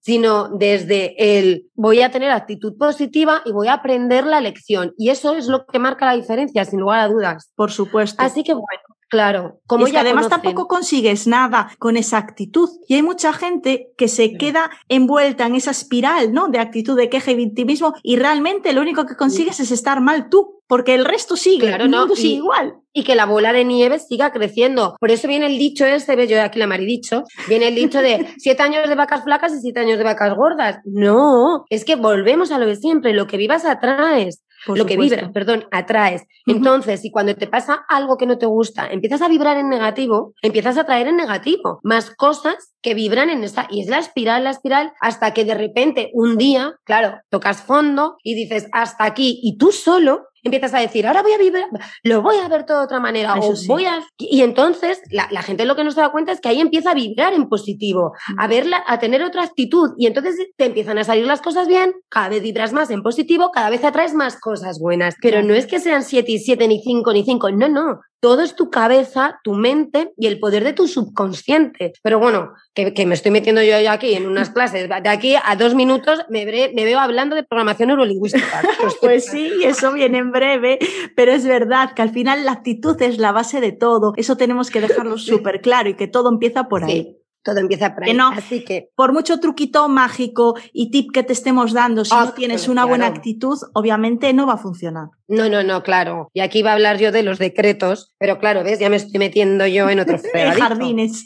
sino 0.00 0.48
desde 0.48 1.38
el 1.38 1.66
voy 1.74 2.02
a 2.02 2.10
tener 2.10 2.30
actitud 2.30 2.76
positiva 2.76 3.42
y 3.44 3.52
voy 3.52 3.68
a 3.68 3.74
aprender 3.74 4.26
la 4.26 4.40
lección. 4.40 4.92
Y 4.96 5.10
eso 5.10 5.34
es 5.34 5.46
lo 5.46 5.66
que 5.66 5.78
marca 5.78 6.06
la 6.06 6.16
diferencia, 6.16 6.64
sin 6.64 6.80
lugar 6.80 7.00
a 7.00 7.08
dudas. 7.08 7.52
Por 7.54 7.70
supuesto. 7.70 8.22
Así 8.22 8.42
que 8.42 8.52
bueno, 8.52 8.82
Claro, 9.10 9.60
como 9.66 9.88
y 9.88 9.96
además 9.96 10.28
tampoco 10.28 10.68
consigues 10.68 11.26
nada 11.26 11.72
con 11.80 11.96
esa 11.96 12.16
actitud. 12.16 12.68
Y 12.86 12.94
hay 12.94 13.02
mucha 13.02 13.32
gente 13.32 13.88
que 13.98 14.06
se 14.06 14.34
queda 14.34 14.70
envuelta 14.88 15.46
en 15.46 15.56
esa 15.56 15.72
espiral, 15.72 16.32
¿no? 16.32 16.46
De 16.46 16.60
actitud 16.60 16.96
de 16.96 17.08
queja 17.08 17.32
y 17.32 17.34
victimismo 17.34 17.92
y 18.04 18.16
realmente 18.16 18.72
lo 18.72 18.80
único 18.80 19.06
que 19.06 19.16
consigues 19.16 19.58
es 19.58 19.72
estar 19.72 20.00
mal 20.00 20.28
tú, 20.28 20.59
porque 20.70 20.94
el 20.94 21.04
resto 21.04 21.36
sigue, 21.36 21.66
claro, 21.66 21.82
el 21.82 21.90
mundo 21.90 22.14
sigue 22.14 22.36
igual. 22.36 22.74
Y 22.92 23.02
que 23.02 23.16
la 23.16 23.26
bola 23.26 23.52
de 23.52 23.64
nieve 23.64 23.98
siga 23.98 24.30
creciendo. 24.30 24.94
Por 25.00 25.10
eso 25.10 25.26
viene 25.26 25.46
el 25.46 25.58
dicho 25.58 25.84
este, 25.84 26.28
yo 26.28 26.40
aquí 26.40 26.60
la 26.60 26.68
maridicho, 26.68 27.24
viene 27.48 27.66
el 27.66 27.74
dicho 27.74 28.00
de 28.00 28.28
siete 28.38 28.62
años 28.62 28.88
de 28.88 28.94
vacas 28.94 29.24
flacas 29.24 29.52
y 29.52 29.60
siete 29.60 29.80
años 29.80 29.98
de 29.98 30.04
vacas 30.04 30.32
gordas. 30.36 30.78
No, 30.84 31.64
es 31.70 31.84
que 31.84 31.96
volvemos 31.96 32.52
a 32.52 32.58
lo 32.60 32.66
de 32.66 32.76
siempre, 32.76 33.12
lo 33.14 33.26
que 33.26 33.36
vivas 33.36 33.64
atraes 33.64 34.44
lo 34.66 34.86
que 34.86 34.96
vibras, 34.96 35.30
perdón, 35.32 35.66
atraes. 35.70 36.24
Entonces, 36.46 37.00
si 37.00 37.10
cuando 37.10 37.34
te 37.34 37.46
pasa 37.46 37.84
algo 37.88 38.16
que 38.16 38.26
no 38.26 38.38
te 38.38 38.46
gusta, 38.46 38.86
empiezas 38.88 39.22
a 39.22 39.28
vibrar 39.28 39.56
en 39.56 39.68
negativo, 39.68 40.34
empiezas 40.42 40.76
a 40.76 40.84
traer 40.84 41.08
en 41.08 41.16
negativo 41.16 41.80
más 41.82 42.10
cosas 42.10 42.74
que 42.82 42.94
vibran 42.94 43.30
en 43.30 43.44
esa, 43.44 43.66
y 43.70 43.82
es 43.82 43.88
la 43.88 43.98
espiral, 43.98 44.44
la 44.44 44.50
espiral, 44.50 44.92
hasta 45.00 45.32
que 45.32 45.44
de 45.44 45.54
repente 45.54 46.10
un 46.12 46.36
día, 46.36 46.74
claro, 46.84 47.18
tocas 47.28 47.62
fondo 47.62 48.16
y 48.22 48.34
dices 48.34 48.68
hasta 48.72 49.04
aquí, 49.04 49.40
y 49.42 49.56
tú 49.56 49.72
solo 49.72 50.26
empiezas 50.42 50.74
a 50.74 50.80
decir, 50.80 51.06
ahora 51.06 51.22
voy 51.22 51.32
a 51.32 51.38
vivir, 51.38 51.64
lo 52.02 52.22
voy 52.22 52.36
a 52.36 52.48
ver 52.48 52.64
todo 52.64 52.78
de 52.78 52.84
otra 52.84 53.00
manera, 53.00 53.34
o 53.34 53.54
voy 53.66 53.84
a... 53.86 54.00
Y 54.18 54.42
entonces 54.42 55.00
la, 55.10 55.42
gente 55.42 55.64
lo 55.64 55.76
que 55.76 55.84
no 55.84 55.90
se 55.90 56.00
da 56.00 56.10
cuenta 56.10 56.32
es 56.32 56.40
que 56.40 56.48
ahí 56.48 56.60
empieza 56.60 56.90
a 56.90 56.94
vibrar 56.94 57.32
en 57.32 57.48
positivo, 57.48 58.12
a 58.38 58.46
verla, 58.46 58.82
a 58.86 58.98
tener 58.98 59.22
otra 59.22 59.42
actitud, 59.42 59.90
y 59.96 60.06
entonces 60.06 60.36
te 60.56 60.66
empiezan 60.66 60.98
a 60.98 61.04
salir 61.04 61.26
las 61.26 61.40
cosas 61.40 61.68
bien, 61.68 61.92
cada 62.08 62.28
vez 62.28 62.42
vibras 62.42 62.72
más 62.72 62.90
en 62.90 63.02
positivo, 63.02 63.50
cada 63.52 63.70
vez 63.70 63.84
atraes 63.84 64.14
más 64.14 64.38
cosas 64.38 64.78
buenas, 64.78 65.14
pero 65.20 65.42
no 65.42 65.54
es 65.54 65.66
que 65.66 65.80
sean 65.80 66.02
siete 66.02 66.32
y 66.32 66.38
siete, 66.38 66.68
ni 66.68 66.82
cinco, 66.82 67.12
ni 67.12 67.24
cinco, 67.24 67.50
no, 67.50 67.68
no, 67.68 68.00
todo 68.20 68.42
es 68.42 68.54
tu 68.54 68.70
cabeza, 68.70 69.40
tu 69.42 69.54
mente 69.54 70.12
y 70.16 70.26
el 70.26 70.38
poder 70.38 70.62
de 70.62 70.72
tu 70.72 70.86
subconsciente. 70.86 71.92
Pero 72.02 72.18
bueno, 72.18 72.52
que, 72.74 73.06
me 73.06 73.14
estoy 73.14 73.32
metiendo 73.32 73.62
yo 73.62 73.90
aquí 73.90 74.14
en 74.14 74.26
unas 74.26 74.50
clases, 74.54 74.88
de 74.88 75.08
aquí 75.08 75.34
a 75.42 75.56
dos 75.56 75.74
minutos 75.74 76.20
me, 76.28 76.44
me 76.44 76.84
veo 76.84 76.98
hablando 76.98 77.34
de 77.34 77.42
programación 77.42 77.88
neurolingüística. 77.88 78.62
Pues, 79.00 79.26
sí, 79.26 79.50
eso 79.64 79.92
viene 79.92 80.18
en 80.18 80.30
breve, 80.30 80.78
pero 81.16 81.32
es 81.32 81.46
verdad 81.46 81.94
que 81.94 82.02
al 82.02 82.10
final 82.10 82.44
la 82.44 82.52
actitud 82.52 83.00
es 83.00 83.18
la 83.18 83.32
base 83.32 83.60
de 83.60 83.72
todo. 83.72 84.12
Eso 84.16 84.36
tenemos 84.36 84.70
que 84.70 84.80
dejarlo 84.80 85.16
súper 85.16 85.60
claro 85.60 85.88
y 85.88 85.94
que 85.94 86.06
todo 86.06 86.28
empieza 86.28 86.64
por 86.64 86.84
ahí 86.84 87.19
todo 87.42 87.58
empieza 87.58 87.94
por 87.94 88.04
ahí. 88.04 88.14
no, 88.14 88.28
Así 88.28 88.64
que 88.64 88.90
por 88.94 89.12
mucho 89.12 89.40
truquito 89.40 89.88
mágico 89.88 90.54
y 90.72 90.90
tip 90.90 91.10
que 91.12 91.22
te 91.22 91.32
estemos 91.32 91.72
dando, 91.72 92.04
si 92.04 92.14
no 92.14 92.32
tienes 92.32 92.68
una 92.68 92.84
buena 92.84 93.06
actitud, 93.06 93.58
obviamente 93.74 94.32
no 94.32 94.46
va 94.46 94.54
a 94.54 94.58
funcionar. 94.58 95.08
No, 95.28 95.48
no, 95.48 95.62
no, 95.62 95.82
claro. 95.82 96.28
Y 96.34 96.40
aquí 96.40 96.62
va 96.62 96.70
a 96.70 96.74
hablar 96.74 96.98
yo 96.98 97.12
de 97.12 97.22
los 97.22 97.38
decretos, 97.38 98.12
pero 98.18 98.38
claro, 98.38 98.64
ves, 98.64 98.80
ya 98.80 98.90
me 98.90 98.96
estoy 98.96 99.18
metiendo 99.18 99.66
yo 99.66 99.88
en 99.88 100.00
otro 100.00 100.18
jardines. 100.58 101.24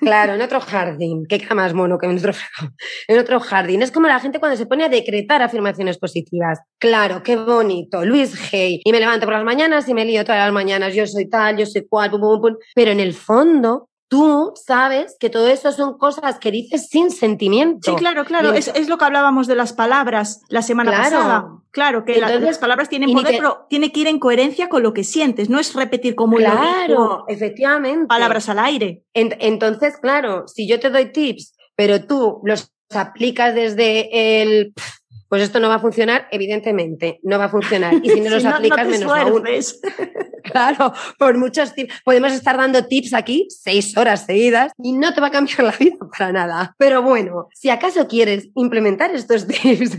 Claro, 0.00 0.34
en 0.34 0.42
otro 0.42 0.60
jardín. 0.60 1.24
Qué 1.26 1.42
más 1.54 1.72
mono 1.72 1.96
que 1.98 2.06
en 2.06 2.18
otro, 2.18 2.32
en 3.08 3.18
otro 3.18 3.40
jardín. 3.40 3.82
Es 3.82 3.90
como 3.90 4.08
la 4.08 4.20
gente 4.20 4.38
cuando 4.40 4.58
se 4.58 4.66
pone 4.66 4.84
a 4.84 4.88
decretar 4.88 5.42
afirmaciones 5.42 5.98
positivas. 5.98 6.60
Claro, 6.78 7.22
qué 7.22 7.36
bonito. 7.36 8.04
Luis 8.04 8.52
Hay. 8.52 8.80
Y 8.84 8.92
me 8.92 9.00
levanto 9.00 9.26
por 9.26 9.34
las 9.34 9.44
mañanas 9.44 9.88
y 9.88 9.94
me 9.94 10.04
lío 10.04 10.24
todas 10.24 10.44
las 10.44 10.52
mañanas. 10.52 10.94
Yo 10.94 11.06
soy 11.06 11.28
tal, 11.28 11.56
yo 11.56 11.64
soy 11.66 11.86
cual, 11.88 12.10
pum, 12.10 12.20
pum, 12.20 12.40
pum. 12.40 12.56
Pero 12.74 12.90
en 12.90 13.00
el 13.00 13.14
fondo 13.14 13.88
tú 14.08 14.52
sabes 14.54 15.16
que 15.18 15.30
todo 15.30 15.48
eso 15.48 15.72
son 15.72 15.98
cosas 15.98 16.38
que 16.38 16.50
dices 16.50 16.88
sin 16.88 17.10
sentimiento. 17.10 17.90
Sí, 17.90 17.96
claro, 17.96 18.24
claro. 18.24 18.52
Es, 18.52 18.88
lo 18.88 18.98
que 18.98 19.04
hablábamos 19.04 19.46
de 19.46 19.56
las 19.56 19.72
palabras 19.72 20.42
la 20.48 20.62
semana 20.62 20.90
pasada. 20.92 21.48
Claro, 21.70 22.04
que 22.04 22.20
las 22.20 22.58
palabras 22.58 22.88
tienen 22.88 23.12
poder, 23.12 23.36
pero 23.36 23.66
tiene 23.68 23.92
que 23.92 24.00
ir 24.00 24.06
en 24.06 24.18
coherencia 24.18 24.68
con 24.68 24.82
lo 24.82 24.92
que 24.94 25.04
sientes. 25.04 25.50
No 25.50 25.58
es 25.58 25.74
repetir 25.74 26.14
como 26.14 26.36
Claro, 26.36 27.24
efectivamente. 27.28 28.06
Palabras 28.06 28.48
al 28.48 28.58
aire. 28.60 29.04
entonces, 29.14 29.96
claro, 29.98 30.46
si 30.48 30.66
yo 30.66 30.80
te 30.80 30.90
doy 30.90 31.12
tips, 31.12 31.54
pero 31.74 32.04
tú 32.04 32.40
los 32.44 32.72
aplicas 32.90 33.54
desde 33.54 34.42
el 34.42 34.72
pues 35.28 35.42
esto 35.42 35.58
no 35.58 35.68
va 35.68 35.76
a 35.76 35.80
funcionar, 35.80 36.28
evidentemente, 36.30 37.18
no 37.22 37.38
va 37.38 37.46
a 37.46 37.48
funcionar. 37.48 37.94
Y 38.02 38.10
si 38.10 38.20
no 38.20 38.30
los 38.36 38.44
aplicas, 38.44 38.86
menos 38.86 39.12
aún. 39.12 39.42
Claro, 40.50 40.92
por 41.18 41.36
muchos 41.36 41.74
tips. 41.74 42.02
Podemos 42.04 42.32
estar 42.32 42.56
dando 42.56 42.84
tips 42.86 43.14
aquí 43.14 43.46
seis 43.50 43.96
horas 43.96 44.26
seguidas 44.26 44.72
y 44.82 44.92
no 44.92 45.12
te 45.12 45.20
va 45.20 45.28
a 45.28 45.30
cambiar 45.30 45.64
la 45.64 45.72
vida 45.72 45.96
para 46.18 46.32
nada. 46.32 46.74
Pero 46.78 47.02
bueno, 47.02 47.48
si 47.54 47.70
acaso 47.70 48.06
quieres 48.06 48.48
implementar 48.54 49.14
estos 49.14 49.46
tips 49.48 49.98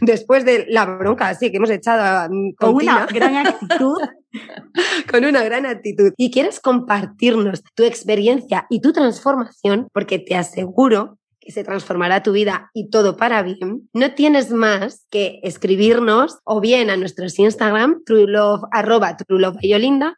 después 0.00 0.44
de 0.44 0.66
la 0.68 0.84
bronca 0.84 1.28
así 1.28 1.50
que 1.50 1.56
hemos 1.56 1.70
echado 1.70 2.30
con 2.58 2.74
una 2.74 3.06
gran 3.06 3.46
actitud, 3.46 3.98
con 5.10 5.24
una 5.24 5.42
gran 5.42 5.66
actitud 5.66 6.12
y 6.16 6.30
quieres 6.30 6.60
compartirnos 6.60 7.62
tu 7.74 7.84
experiencia 7.84 8.66
y 8.70 8.80
tu 8.80 8.92
transformación, 8.92 9.88
porque 9.92 10.18
te 10.18 10.36
aseguro 10.36 11.18
se 11.50 11.64
transformará 11.64 12.22
tu 12.22 12.32
vida 12.32 12.70
y 12.74 12.90
todo 12.90 13.16
para 13.16 13.42
bien, 13.42 13.88
no 13.92 14.14
tienes 14.14 14.50
más 14.50 15.06
que 15.10 15.40
escribirnos 15.42 16.38
o 16.44 16.60
bien 16.60 16.90
a 16.90 16.96
nuestros 16.96 17.38
Instagram, 17.38 18.02
truelove, 18.04 18.62
arroba 18.72 19.16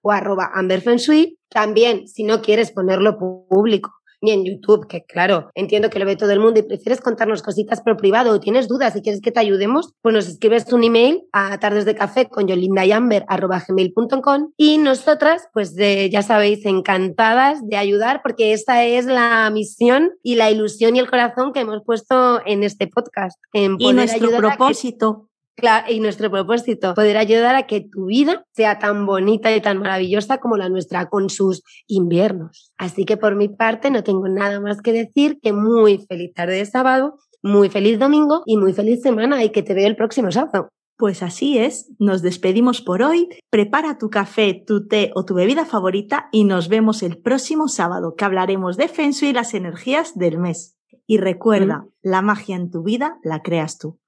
o 0.02 0.12
arroba 0.12 0.50
amberfensui. 0.54 1.38
También, 1.49 2.09
si 2.09 2.25
no 2.25 2.42
quieres 2.42 2.71
ponerlo 2.73 3.18
público, 3.18 3.92
ni 4.21 4.33
en 4.33 4.45
YouTube, 4.45 4.87
que 4.87 5.05
claro, 5.05 5.51
entiendo 5.55 5.91
que 5.91 5.99
lo 5.99 6.07
ve 6.07 6.17
todo 6.17 6.33
el 6.33 6.41
mundo 6.41 6.61
y 6.61 6.63
prefieres 6.63 7.01
contarnos 7.01 7.43
cositas 7.43 7.81
por 7.81 7.97
privado 7.97 8.33
o 8.33 8.41
tienes 8.41 8.69
dudas 8.69 8.97
y 8.97 9.03
quieres 9.03 9.21
que 9.21 9.33
te 9.33 9.41
ayudemos, 9.41 9.95
pues 10.03 10.15
nos 10.15 10.29
escribes 10.29 10.73
un 10.73 10.85
email 10.85 11.23
a 11.33 11.59
tardes 11.59 11.85
de 11.85 11.95
café 11.95 12.29
con 12.29 12.47
yolindayamber.com 12.47 14.53
y 14.57 14.79
nosotras, 14.79 15.49
pues 15.53 15.75
ya 15.77 16.23
sabéis, 16.23 16.65
encantadas 16.65 17.67
de 17.67 17.77
ayudar 17.77 18.21
porque 18.23 18.53
esta 18.53 18.85
es 18.85 19.07
la 19.07 19.51
misión 19.51 20.13
y 20.23 20.37
la 20.37 20.51
ilusión 20.51 20.97
y 20.97 20.99
el 20.99 21.11
corazón 21.11 21.53
que 21.53 21.61
hemos 21.61 21.83
puesto 21.85 22.41
en 22.47 22.63
este 22.63 22.87
podcast. 22.87 23.39
En 23.53 23.77
y 23.79 23.93
nuestro 23.93 24.31
propósito. 24.31 25.29
Claro, 25.57 25.91
y 25.91 26.01
nuestro 26.01 26.31
propósito, 26.31 26.95
poder 26.95 27.17
ayudar 27.17 27.55
a 27.57 27.67
que 27.67 27.81
tu 27.81 28.07
vida 28.07 28.45
sea 28.53 28.79
tan 28.79 29.07
bonita 29.07 29.55
y 29.57 29.61
tan 29.63 29.79
maravillosa 29.79 30.39
como 30.39 30.57
la 30.59 30.69
nuestra, 30.69 31.09
con 31.09 31.31
sus 31.31 31.63
inviernos. 31.87 32.73
Así 32.77 33.07
que 33.07 33.17
por 33.17 33.37
mi 33.37 33.49
parte 33.49 33.91
no 33.91 34.05
tengo 34.05 34.29
nada 34.29 34.61
más 34.61 34.83
que 34.83 34.93
decir 34.93 35.39
que 35.41 35.55
muy 35.55 36.05
feliz 36.07 36.35
tarde 36.35 36.57
de 36.57 36.67
sábado 36.67 37.17
muy 37.47 37.69
feliz 37.71 37.99
domingo 37.99 38.43
y 38.45 38.57
muy 38.57 38.73
feliz 38.73 39.03
semana 39.03 39.43
y 39.45 39.51
que 39.51 39.63
te 39.63 39.75
veo 39.75 39.87
el 39.87 39.97
próximo 39.97 40.31
sábado. 40.31 40.69
Pues 40.99 41.23
así 41.23 41.59
es, 41.59 41.93
nos 41.99 42.23
despedimos 42.23 42.81
por 42.81 43.03
hoy. 43.03 43.29
Prepara 43.51 43.99
tu 43.99 44.09
café, 44.09 44.65
tu 44.67 44.87
té 44.87 45.11
o 45.15 45.25
tu 45.25 45.35
bebida 45.35 45.65
favorita 45.67 46.29
y 46.33 46.45
nos 46.45 46.69
vemos 46.69 47.03
el 47.03 47.19
próximo 47.19 47.69
sábado 47.69 48.15
que 48.17 48.25
hablaremos 48.25 48.77
de 48.77 48.89
Feng 48.89 49.13
Shui 49.13 49.29
y 49.29 49.33
las 49.33 49.55
energías 49.55 50.19
del 50.19 50.39
mes. 50.39 50.77
Y 51.07 51.19
recuerda, 51.19 51.79
mm. 51.79 51.91
la 52.03 52.23
magia 52.23 52.57
en 52.57 52.71
tu 52.71 52.83
vida 52.83 53.19
la 53.23 53.43
creas 53.43 53.79
tú. 53.79 53.99